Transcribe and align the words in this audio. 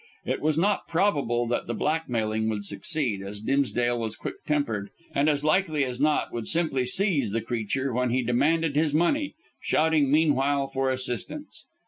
It 0.25 0.41
was 0.41 0.57
not 0.57 0.87
probable 0.87 1.45
that 1.49 1.67
the 1.67 1.75
blackmailing 1.75 2.49
would 2.49 2.65
succeed, 2.65 3.21
as 3.21 3.39
Dimsdale 3.39 3.99
was 3.99 4.15
quick 4.15 4.43
tempered, 4.47 4.89
and 5.13 5.29
as 5.29 5.43
likely 5.43 5.83
as 5.85 6.01
not 6.01 6.33
would 6.33 6.47
simply 6.47 6.87
seize 6.87 7.33
the 7.33 7.39
creature 7.41 7.93
when 7.93 8.09
he 8.09 8.23
demanded 8.23 8.75
his 8.75 8.95
money, 8.95 9.35
shouting 9.61 10.11
meanwhile 10.11 10.65
for 10.65 10.89
assistance. 10.89 11.65